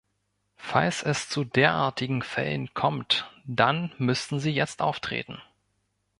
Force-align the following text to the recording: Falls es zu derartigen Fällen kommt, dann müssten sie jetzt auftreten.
Falls 0.57 1.03
es 1.03 1.29
zu 1.29 1.43
derartigen 1.43 2.23
Fällen 2.23 2.73
kommt, 2.73 3.29
dann 3.45 3.93
müssten 3.99 4.39
sie 4.39 4.49
jetzt 4.49 4.81
auftreten. 4.81 5.39